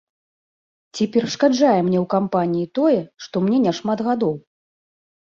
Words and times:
Ці 0.95 1.03
перашкаджае 1.15 1.75
мне 1.87 1.99
ў 1.99 2.05
кампаніі 2.13 2.69
тое, 2.77 2.99
што 3.25 3.35
мне 3.43 3.57
няшмат 3.67 3.99
гадоў? 4.09 4.33